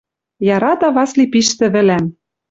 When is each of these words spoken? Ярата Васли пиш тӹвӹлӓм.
Ярата 0.55 0.87
Васли 0.95 1.25
пиш 1.31 1.47
тӹвӹлӓм. 1.57 2.05